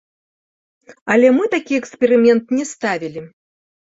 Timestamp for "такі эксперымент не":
1.55-2.65